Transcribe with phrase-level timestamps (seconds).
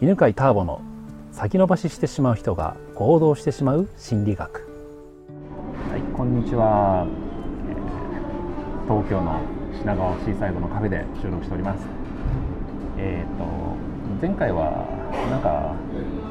[0.00, 0.80] 犬飼ターボの
[1.32, 4.60] 先延ばししてしまう人が行動してしまう心理学。
[5.90, 7.04] はいこんにちは、
[8.86, 9.40] 東京の
[9.74, 11.84] 品川シーサイドのカフェで収録しております。
[12.96, 13.44] えっ、と
[14.22, 14.86] 前回は
[15.32, 15.74] なんか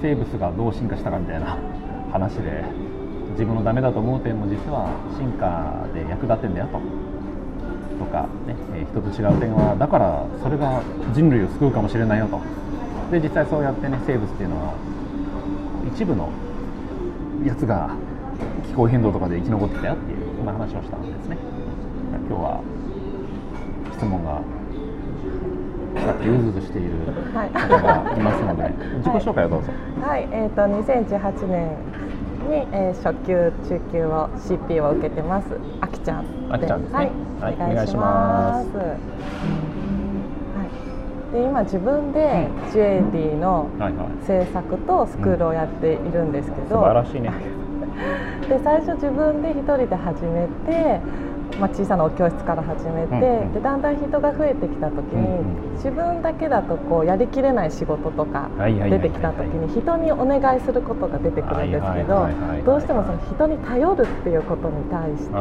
[0.00, 1.58] 生物がどう進化したかみたいな
[2.10, 2.64] 話で
[3.32, 4.88] 自分のダメだと思う点も実は
[5.18, 6.80] 進化で役立ってんだよと。
[8.00, 10.80] とか、ねえ人と違う点はだからそれが
[11.12, 12.40] 人類を救うかもしれないよと。
[13.10, 14.74] で実際そうやってね生物っていうのは
[15.94, 16.30] 一部の
[17.44, 17.90] やつが
[18.68, 21.36] 気候変動とかで生き残ってきたよっていうそんな話をしたんですね。
[22.28, 22.62] 今日は
[23.96, 24.40] 質問が
[26.00, 26.90] さっきうずうずしている
[27.34, 27.50] はい。
[27.50, 31.76] 方がいますので、自己紹介をどうぞ、はい、えっ、と2018年
[32.48, 35.48] に、えー初級中級を CP を受けてます。
[35.80, 36.54] あきちゃんで。
[36.54, 37.10] あきちゃんですね。
[37.40, 37.72] はい、はい。
[37.72, 39.79] お願いします。
[41.32, 41.42] はい。
[41.42, 43.68] で今自分でジュエリーの
[44.26, 47.32] 制作とスクールをやっているんですけ素ど、晴らしいね。
[48.48, 51.00] で最初自分で一人で始めて、
[51.60, 53.52] まあ、小さなお教室から始めて、うんうん。
[53.52, 55.74] でだんだん人が増えてきた時に、うんうん。
[55.74, 62.28] 自分だけだとこうやりきれない仕事とか出てきた時に人にお願いすることが出てくるんですけど
[62.66, 65.34] どうしてもその人に頼るっていうことに対して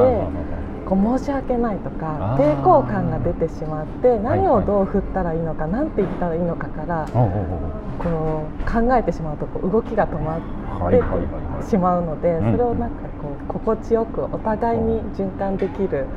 [0.89, 16.07] こう申し訳ないとか抵抗感が出てしまって何をどう振ったらいいのか何て言ったらいいのかからこの考えてしまうとこう動きが止まってしまうのでうんそれをなんかこう心地よくお互いに循環できる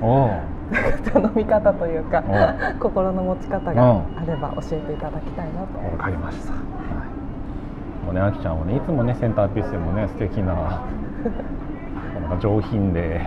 [1.12, 5.78] 頼み方というかう心の持ち方があれば教えていただきたいなと。
[5.78, 6.52] わかりました。
[6.52, 6.58] は
[8.02, 10.54] い、もうね、あきちゃんはね、いつもね、センターピースでもね、素敵な。
[12.22, 13.20] なんか上品で。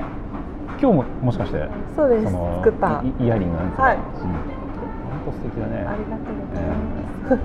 [0.81, 1.67] 今日も、もしかして。
[1.95, 3.83] そうですの作ったイイヤリングなんですか？
[3.83, 4.09] はいうん本
[5.25, 5.85] 当素敵だね。
[5.88, 7.41] ありがとうございます。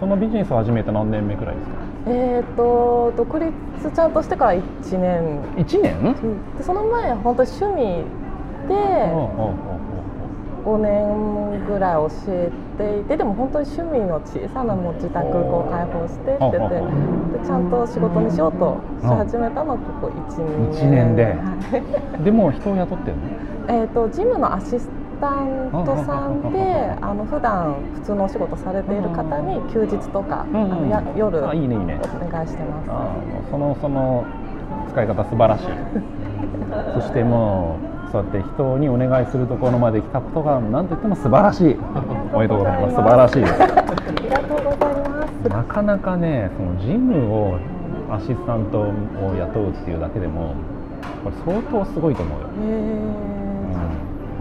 [0.00, 1.74] そのビジネスを始めて何年目くらいですか？
[2.06, 3.52] えっと独立
[3.94, 4.62] ちゃんとしてから1
[4.98, 5.96] 年一年？
[5.98, 8.04] うんでその前本当に趣味
[8.68, 8.78] でうん
[10.68, 16.68] 5年ぐらい教えていてでも本当に趣味の小さなもう自宅を開放してってて
[17.40, 21.36] でちゃんと仕事にしようとし始めたのはここ12年一年で。
[22.22, 23.22] でも、人を雇ってるの？
[23.68, 24.88] えっとジムのアシス
[25.20, 26.58] タントさんで
[27.00, 32.00] あの普段普通のお仕事されている方に休日とかあうんのや夜おあいいねいいね
[32.30, 33.50] 願いしてます。
[33.50, 34.24] その、その。
[34.90, 35.66] 使い方素晴らしい。
[36.94, 41.76] そしてもうそうやって人にお願いするところまで来たことが何と言っても素晴らしい。
[42.32, 42.94] おめでとうございます。
[42.96, 43.52] 素晴らしいです。
[43.52, 45.48] ありがとうございます。
[45.48, 47.58] なかなかね、そのジムを
[48.10, 48.84] アシスタントを
[49.36, 50.54] 雇うっていうだけでも
[51.22, 52.48] これ相当すごいと思うよ。
[52.48, 53.74] へうんー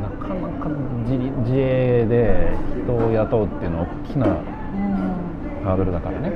[0.01, 0.69] なかなか
[1.05, 2.53] 自立自営で
[2.85, 4.33] 人を雇うっていうのは大きなうん
[5.65, 6.31] ハードルだからね。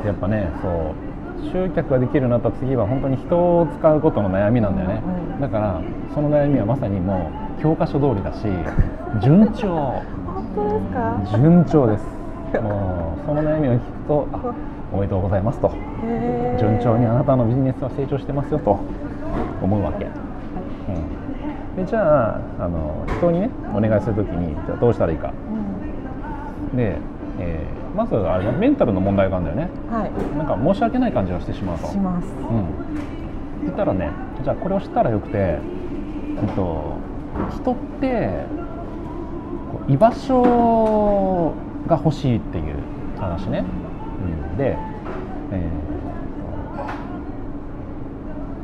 [0.00, 1.07] うん、やっぱね、そう
[1.52, 5.02] 集客ができるようになった次は本当に人を使うことの悩みなんだよね。
[5.32, 5.80] うんだから
[6.12, 8.42] その悩みはまさにもう教科書通りだし
[9.22, 9.68] 順調。
[10.26, 11.38] 本当ですか？
[11.38, 12.04] 順調です。
[12.60, 14.40] もうその悩みを聞くとあ
[14.92, 15.70] おめでとうございますと。
[16.58, 18.78] 順調にあなたのビジネスは成長してますよと
[19.62, 25.32] 思うわけ、うん、でじゃああの人にねお願いするときにじゃあどうしたらいいか。
[26.72, 26.76] うん。
[26.76, 26.96] で、
[27.38, 29.70] えーまずあれだメンタルの問題があるんだよね。
[29.90, 30.36] はい。
[30.36, 31.88] なんか申し訳ない感じがしてしまうと。
[31.88, 32.26] します。
[32.26, 33.08] うん。
[33.64, 34.10] 言ったらね
[34.44, 35.58] じゃあこれを知ったらよくて、え
[36.44, 36.96] っと、
[37.56, 38.44] 人って
[39.88, 41.54] 居場所
[41.88, 42.76] が欲しいっていう
[43.18, 43.64] 話ね、
[44.50, 44.76] うん、で、
[45.50, 45.88] えー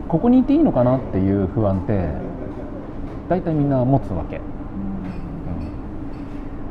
[0.07, 2.09] ここにいていいのかなっていう不安って
[3.29, 4.43] 大体みんな持つわけ、うん、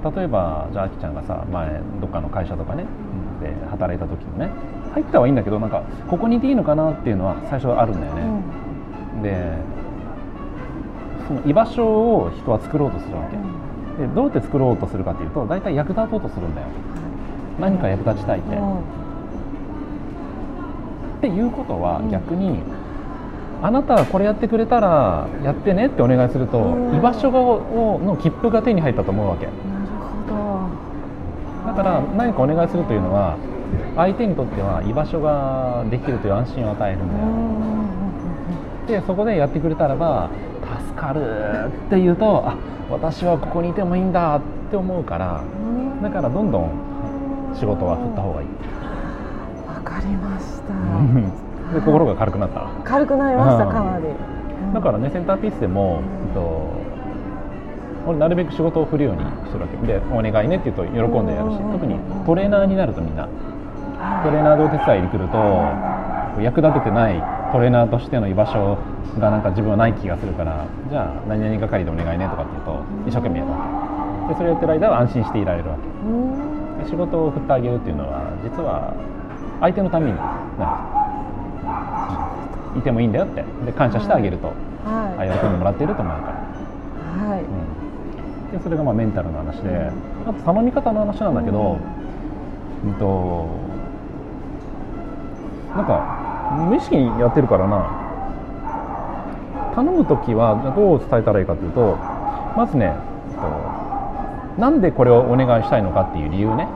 [0.04, 2.86] 例えばじゃああきちゃんがさ前どっかの会社とかね
[3.42, 4.50] で働いた時もね
[4.94, 8.24] 入ったはいいんだけどなんかここにいていいのかなっていうのは最初はあるんだようね、
[9.20, 9.24] ん。
[9.24, 9.58] で
[11.28, 13.38] その居場所を人は作ろうとするわけ、
[14.04, 16.68] でどうやって作ろうとするかっていうと大体役立とうとするんだよ。
[17.60, 18.78] 何か役立ちたいって、うん。
[18.78, 18.82] っ
[21.22, 22.10] ていうことはうん。
[22.10, 22.60] 逆に、
[23.62, 26.98] あなたはこれやってくれたらやってねってお願いすると、うん。
[26.98, 29.48] 居場所がをの切符が手に入ったと思うわけ。
[31.66, 33.38] だから何かお願いするというのは
[33.96, 37.08] 相手にとっては居場所ができるという安心を与えるん
[38.88, 40.30] だよ、でそこでやってくれたらば
[40.86, 42.58] 助かるっていうとあ
[42.90, 45.44] 私はここにいてもいいんだって思うから
[46.02, 46.70] だからどんどん
[47.56, 48.48] 仕事は振った方がいい、
[49.68, 50.74] わかりました。
[51.74, 52.68] で心が軽くなった。
[52.84, 53.72] 軽くなりましたうん。
[53.72, 54.06] かなり。
[54.74, 56.83] だからねセンターピースでも、えっと
[58.06, 59.78] 俺なるべく仕事を振るようにしてるわけ。
[59.88, 63.28] でお願いねって言うと喜んでやるし特にトレーナーになるとみんな
[64.24, 65.02] トレーナーでお手伝い。
[65.04, 65.38] に来ると
[66.42, 67.22] 役立ててない
[67.52, 68.78] トレーナーとしての居場所
[69.20, 73.58] がなんか自分はない気がするからじゃあ何々係でお願いねとかって言うと一生懸命やるわ
[74.28, 74.34] け。
[74.34, 76.84] でそれやってる間は安心していられるわけ。
[76.84, 78.94] で仕事を振ってあげるっていうのは実は
[79.62, 80.24] 相手のためにな
[82.76, 83.44] いてもいいんだよって。
[83.66, 84.54] で感謝してあげると、は
[85.24, 86.34] い、あ喜んでもらっていると思うから、
[87.28, 87.42] はい。
[87.42, 87.48] うん、
[88.54, 89.92] でそれがまあメンタルの話で、
[90.28, 91.80] あと頼み方の話なんだけど、
[92.86, 93.48] うん、と
[95.76, 98.00] なんか無意識にやってるからな。
[99.74, 101.98] 頼む時はどう伝えたらいいかというと
[102.56, 102.94] まずね
[104.60, 106.68] なんでこれをお願いしたいのかっていう理由ね。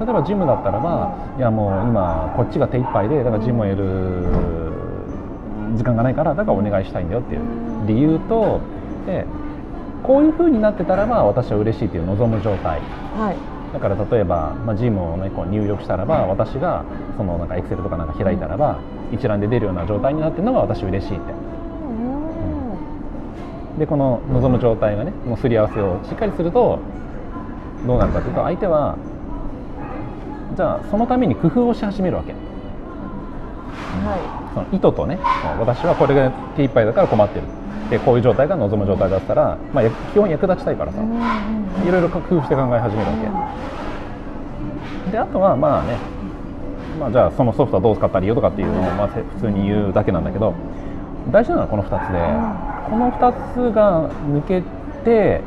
[0.00, 3.84] 例えばジムだったらば、いやもう今こっちが手一杯でだからジムをやる
[5.76, 7.40] 時間がないからだからお願いしたいんだよっていう
[7.86, 8.60] 理由と
[9.04, 9.26] で
[10.02, 16.84] こういうふうになってたらば私は嬉しいっていう望む状態、はい、だから例えば、まあ、ジムを、ね、こう入力したらば私が
[17.16, 18.78] そのなんかエクセルとかなんか開いたらば、
[19.12, 21.56] 一覧で出るような状態になってるのが私嬉しいって。
[23.78, 26.78] でこの望む状態がねもうすり合わせをしっかりすると
[27.86, 28.96] どうなるかというと相手は
[30.56, 32.40] じゃあそのために工夫をし始めるわけ、はい、
[34.54, 35.18] その意図とね
[35.58, 37.46] 私はこれが手一杯だから困ってる
[37.90, 40.98] でこういう状態が望む状態だったら、まあ、基本役立ちたいからさ、
[41.86, 43.16] いろいろ工夫して考え始めるわ
[45.06, 45.96] け、であとはまあね、
[46.98, 50.54] まあ、じゃあそのソフトはどう使ったらいいよとかっていうのをまあ普通に言うだけなんだけど
[51.30, 54.62] 大事なのはこの2つでこの2つが抜け
[55.04, 55.40] て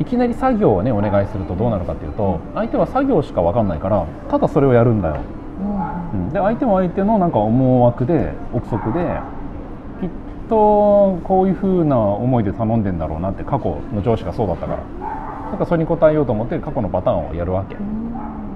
[0.00, 5.20] いきなり作業をねお願いするとどうなるかっていうと相手は作業しか分かんないからただそれをやるんだよ、
[6.12, 9.20] うん、で相手も相手のなんか思惑で憶測で
[10.48, 15.14] とこういうふうな思いで頼んでんだろうなって過去の上司がそうだったから。
[15.54, 17.76] なんかそれに応えようと思って過去のパターンをやるわけ、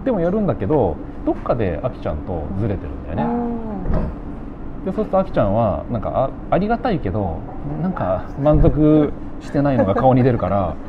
[0.04, 7.38] でもやるんだけどどっかであきちゃんとずれてるんだよね、でそうするとあきちゃんはなんかあありがたいけど
[7.80, 10.74] なんか満足してないのが顔に出るから。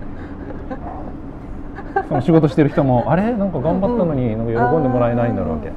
[2.07, 3.34] その仕事してる人もあれ？
[3.34, 5.72] なんか頑張ったのになんか喜んでもらえないんだろうわけ、う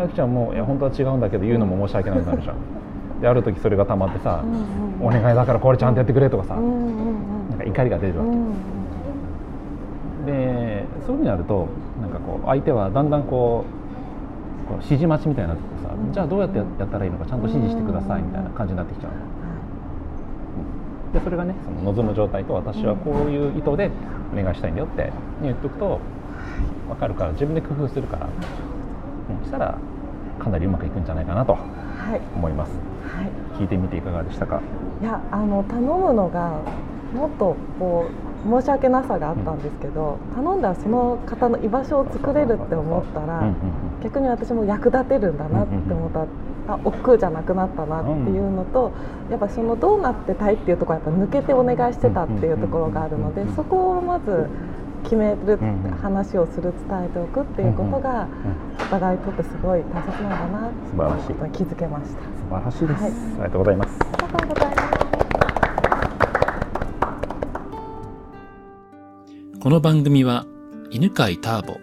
[0.00, 2.54] ん、あきちゃんもいや本当は違うんだけど言うのも申し訳ないなるじゃん
[3.20, 8.50] である時それがたまってさ、うんうん、お願いだからこれちゃんとやってくれとかさ、うんうんうん、なんか怒りが出るわけ、うんう
[10.22, 11.68] ん、でそういうふうになると
[12.00, 13.64] なんかこう相手はだんだんこ
[14.64, 19.38] うこう指示待ちみたいになってさ、うん、じゃあどうやってやったらいいのかちゃんと指示してくださいみたいな感じになってきちゃうの。
[21.12, 23.90] でそれがねその望む状態と私はこういう意図で
[24.30, 25.10] お願いしたいんだよって
[25.42, 26.00] 言っとくと
[26.86, 29.78] 分かるから自分で工夫するから、うん、したら
[30.38, 31.56] かなりうまくいくんじゃないかなと
[32.16, 32.72] 思います、
[33.02, 34.62] はい、聞いてみていかがでしたか？
[35.00, 36.60] いやあの頼むのが
[37.14, 38.06] もっとこ
[38.46, 43.52] う申し訳なさがあったんですけど、うん、頼んだらその方の居場所を作れるって思ったら、
[44.02, 46.26] 逆に私も役立てるんだなって思った。
[46.68, 48.92] あ億劫じゃなくなったなっていうのと、
[49.30, 54.50] やっぱそのどうなってたいっていうところはやっぱ抜けてお願いしてたっていうところがあるのでそこをまず
[55.04, 55.58] 決める
[56.02, 58.28] 話をする伝えておくっていうことが
[58.80, 62.20] お互いにとってすごい大切なんだなっていうことに気づけました。
[62.20, 62.86] 素晴らしい。
[62.86, 63.98] です、はい、ありがとうございます。
[64.00, 64.98] ありがとうございます。
[69.60, 70.46] この番組は
[70.90, 71.80] 犬飼ターボ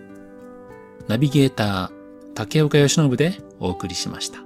[1.07, 4.44] ナビゲーター竹岡由伸でお送りしました